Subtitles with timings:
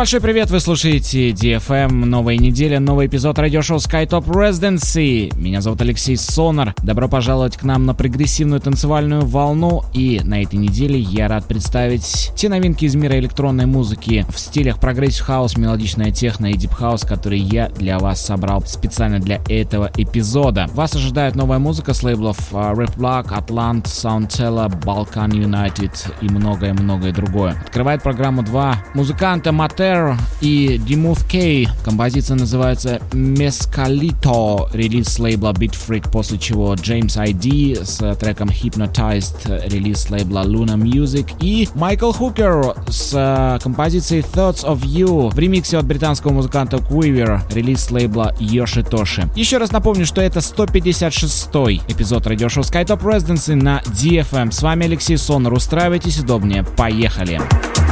[0.00, 5.30] Большой привет, вы слушаете DFM, новая неделя, новый эпизод радиошоу SkyTop Residency.
[5.38, 6.74] Меня зовут Алексей Сонар.
[6.82, 9.84] Добро пожаловать к нам на прогрессивную танцевальную волну.
[9.92, 14.80] И на этой неделе я рад представить те новинки из мира электронной музыки в стилях
[14.80, 19.90] progressive house, мелодичная техно и deep house, которые я для вас собрал специально для этого
[19.98, 20.66] эпизода.
[20.72, 27.52] Вас ожидает новая музыка с лейблов uh, Replug, Atlant, Soundteller, Balkan United и многое-многое другое.
[27.60, 29.52] Открывает программу два музыканта
[29.90, 31.70] Mater и Dimove K.
[31.84, 40.10] Композиция называется Mescalito, релиз лейбла Beat Freak, после чего James ID с треком Hypnotized, релиз
[40.10, 46.32] лейбла Luna Music и Майкл Хукер с композицией Thoughts of You в ремиксе от британского
[46.32, 49.30] музыканта Quiver, релиз лейбла Yoshitoshi.
[49.34, 54.50] Еще раз напомню, что это 156-й эпизод радиошоу SkyTop Residency на DFM.
[54.50, 55.52] С вами Алексей Сонор.
[55.52, 56.64] Устраивайтесь удобнее.
[56.64, 57.40] Поехали!
[57.40, 57.89] Поехали!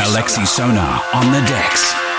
[0.00, 2.09] Alexi Sonar on the decks.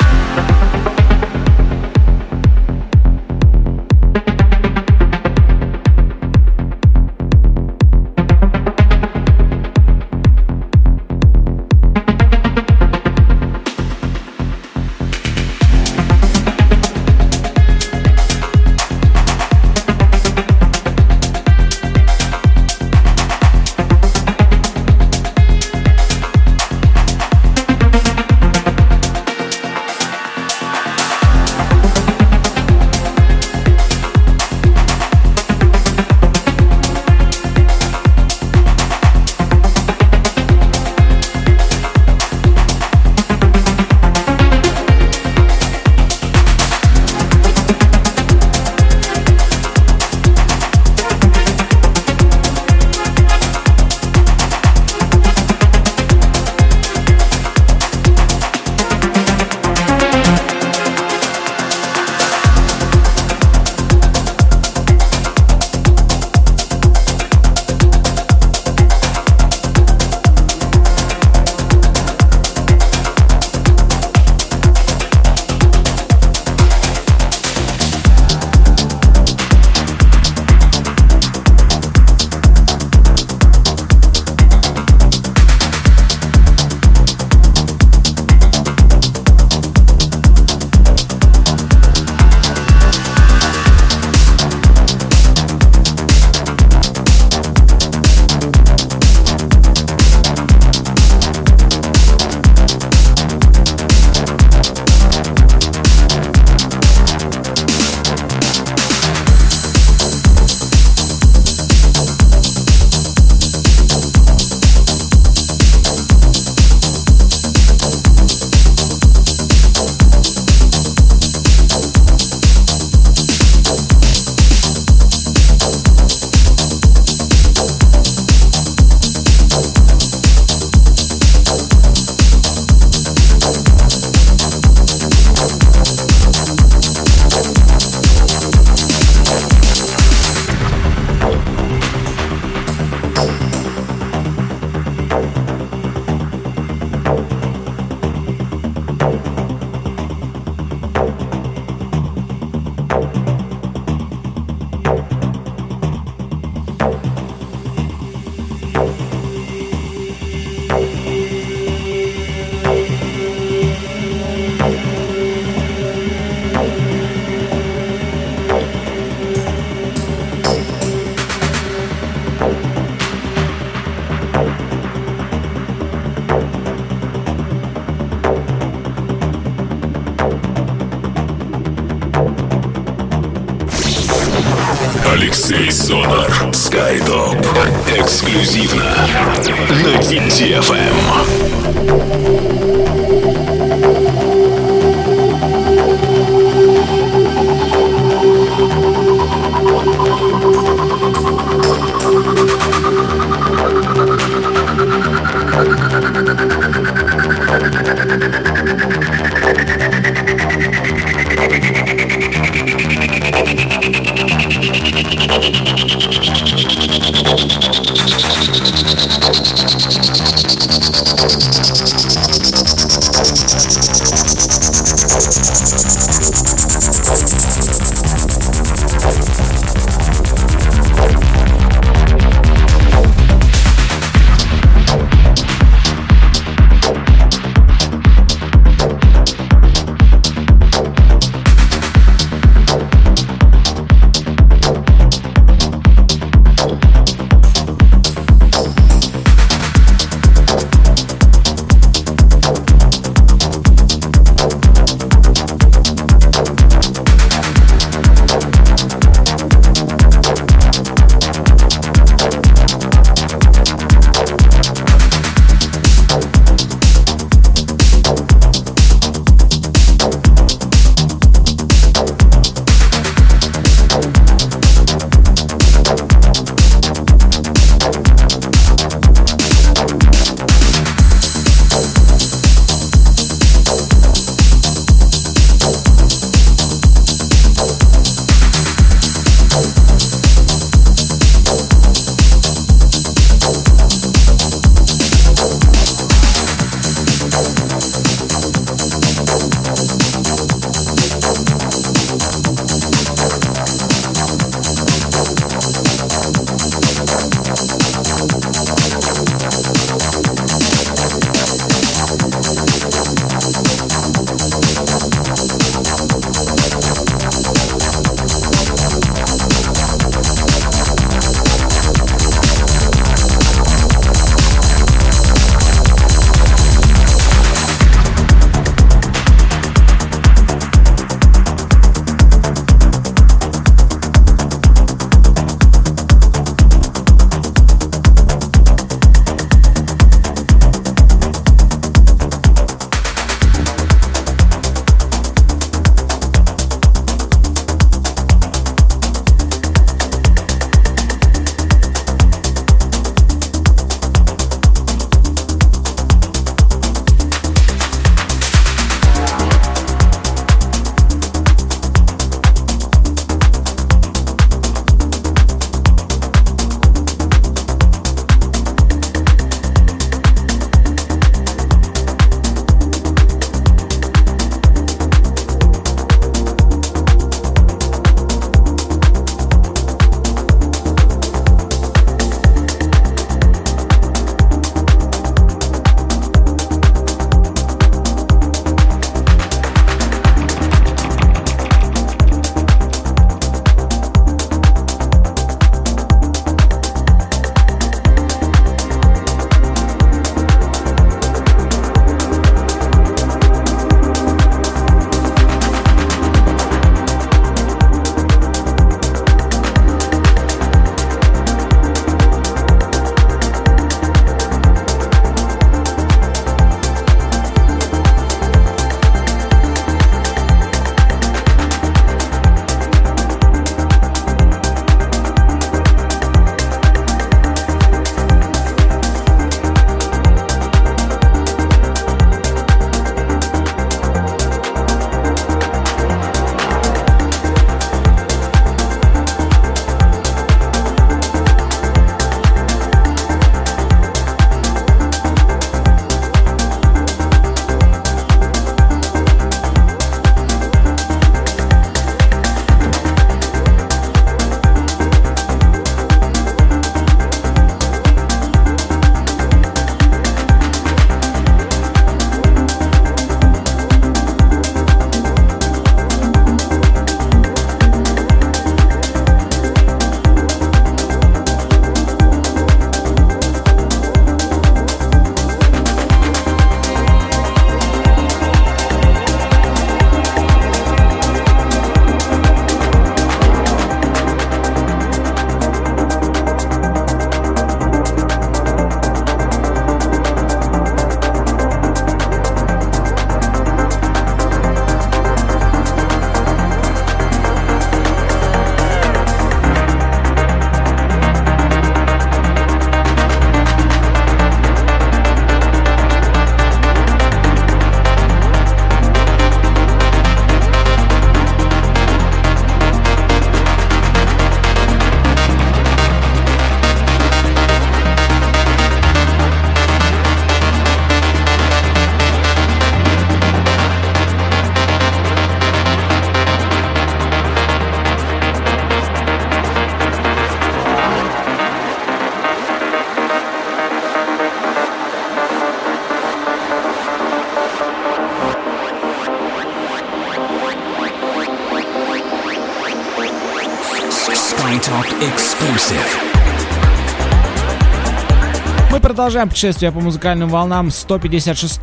[549.21, 550.89] Продолжаем путешествие по музыкальным волнам.
[550.89, 551.79] 156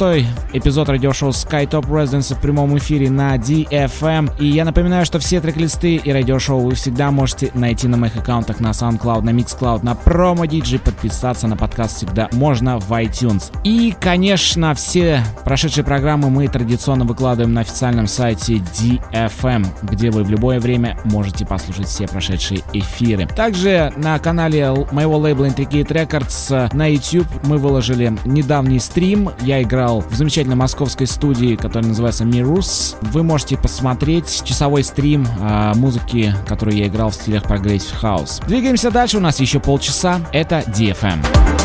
[0.54, 4.32] эпизод радиошоу SkyTop Residence в прямом эфире на DFM.
[4.40, 8.58] И я напоминаю, что все трек-листы и радиошоу вы всегда можете найти на моих аккаунтах
[8.58, 10.80] на SoundCloud, на Mixcloud, на Promo DJ.
[10.80, 13.52] Подписаться на подкаст всегда можно в iTunes.
[13.62, 20.30] И, конечно, все прошедшие программы мы традиционно выкладываем на официальном сайте DFM, где вы в
[20.30, 23.28] любое время можете послушать все прошедшие эфиры.
[23.28, 29.30] Также на канале моего лейбла Intricate Records на YouTube мы выложили недавний стрим.
[29.40, 32.96] Я играл в замечательной московской студии, которая называется Mirus.
[33.12, 38.44] Вы можете посмотреть часовой стрим э, музыки, которую я играл в стилях Progressive House.
[38.46, 40.20] Двигаемся дальше, у нас еще полчаса.
[40.32, 41.57] Это DFM.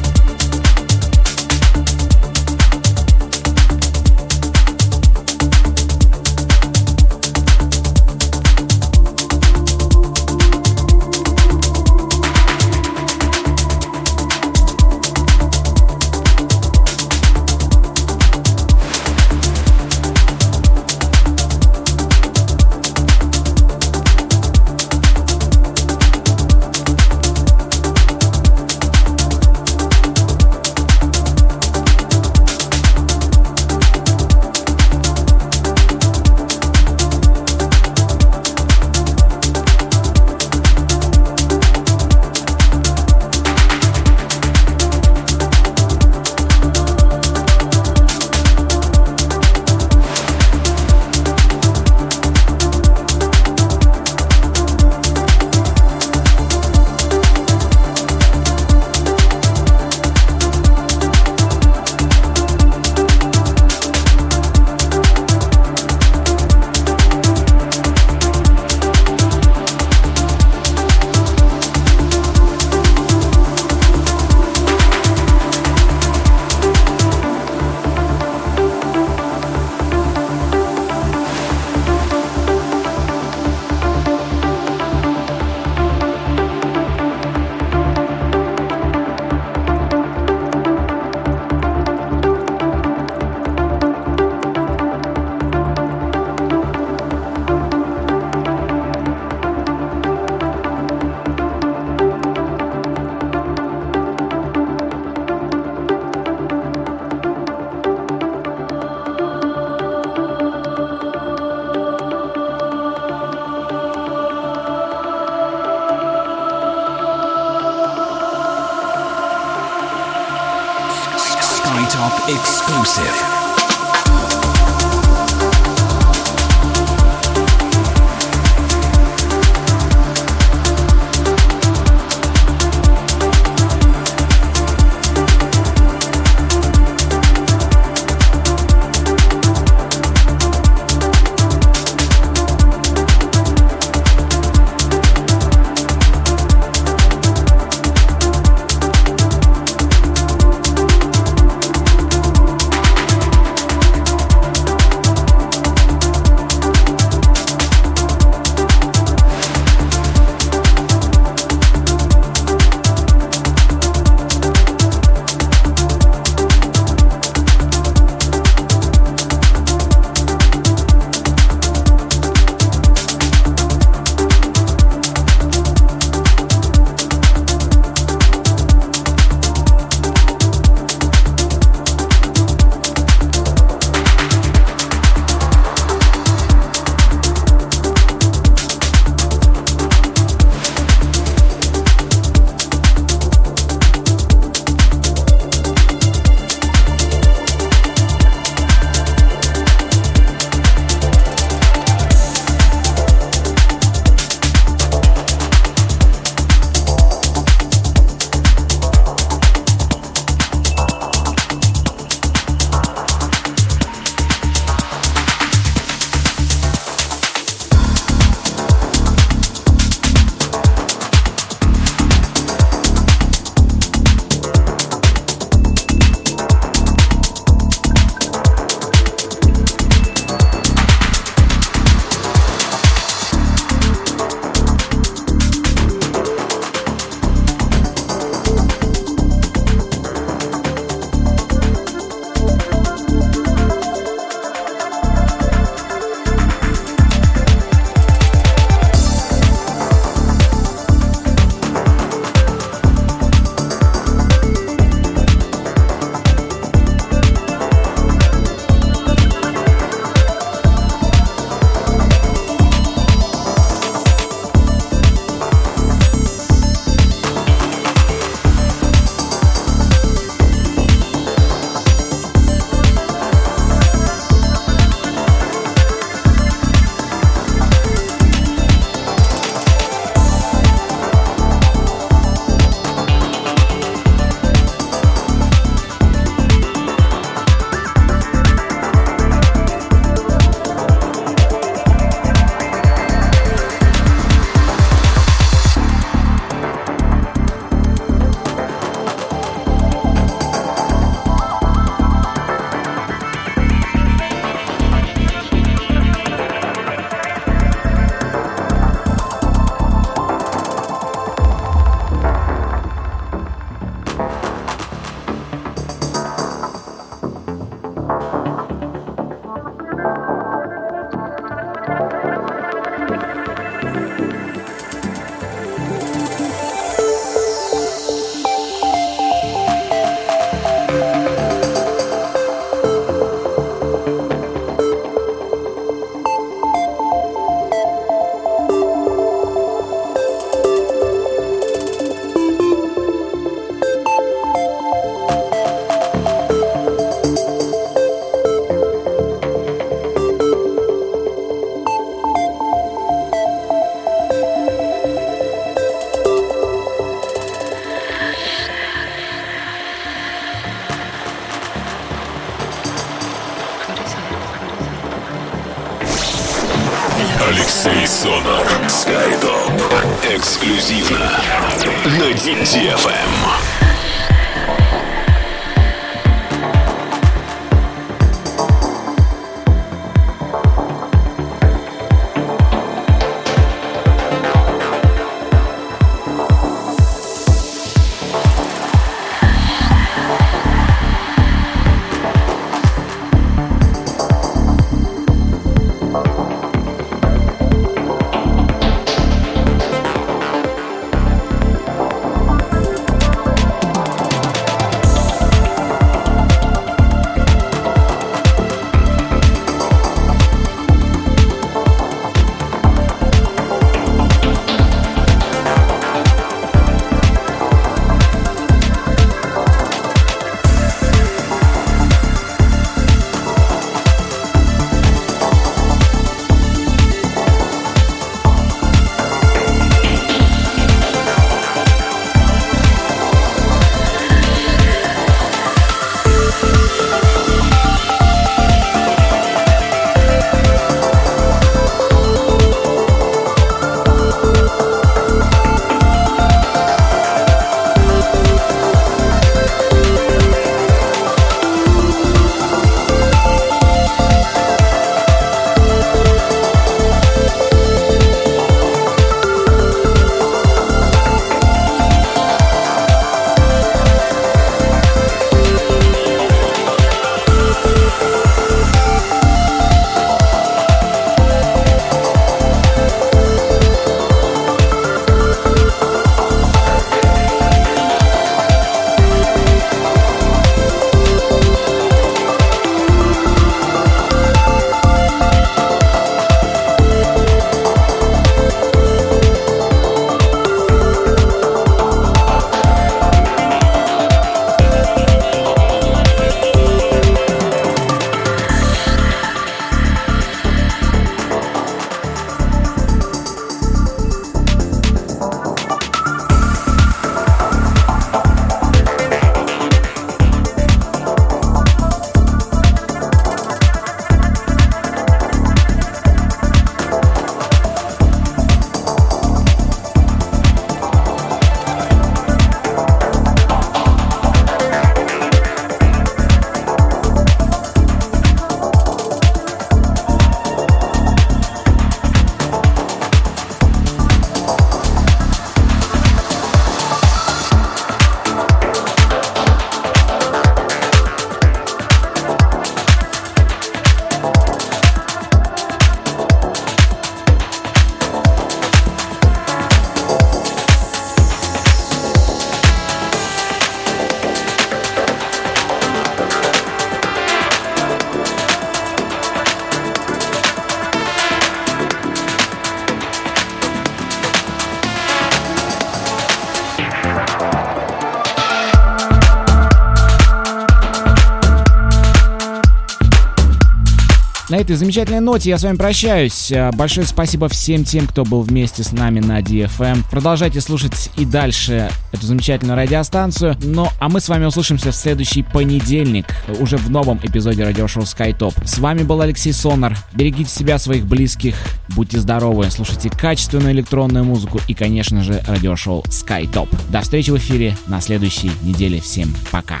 [574.76, 576.70] На этой замечательной ноте я с вами прощаюсь.
[576.70, 580.24] Э, большое спасибо всем тем, кто был вместе с нами на DFM.
[580.30, 583.78] Продолжайте слушать и дальше эту замечательную радиостанцию.
[583.82, 586.44] Ну, а мы с вами услышимся в следующий понедельник,
[586.78, 588.86] уже в новом эпизоде радиошоу SkyTop.
[588.86, 590.14] С вами был Алексей Сонар.
[590.34, 591.74] Берегите себя, своих близких,
[592.10, 596.94] будьте здоровы, слушайте качественную электронную музыку и, конечно же, радиошоу SkyTop.
[597.08, 599.22] До встречи в эфире на следующей неделе.
[599.22, 600.00] Всем пока.